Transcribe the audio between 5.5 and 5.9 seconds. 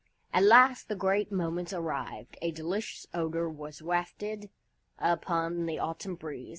the